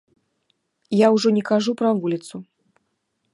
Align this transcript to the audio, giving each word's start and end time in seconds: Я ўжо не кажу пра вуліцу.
Я 0.99 1.07
ўжо 1.15 1.33
не 1.37 1.43
кажу 1.51 1.71
пра 1.83 1.89
вуліцу. 2.01 2.35